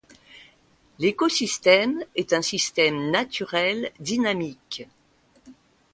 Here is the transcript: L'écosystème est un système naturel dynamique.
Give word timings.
L'écosystème 0.97 2.03
est 2.15 2.33
un 2.33 2.41
système 2.41 3.11
naturel 3.11 3.91
dynamique. 3.99 4.87